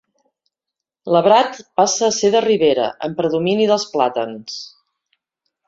[1.15, 4.57] L'arbrat passa a ser de ribera, amb predomini dels plàtans.